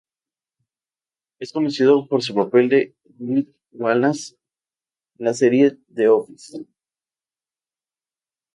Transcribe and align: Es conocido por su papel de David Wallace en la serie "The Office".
Es 1.37 1.53
conocido 1.53 2.07
por 2.07 2.23
su 2.23 2.33
papel 2.33 2.69
de 2.69 2.95
David 3.05 3.49
Wallace 3.71 4.33
en 5.19 5.25
la 5.25 5.35
serie 5.35 5.77
"The 5.93 6.07
Office". 6.09 6.65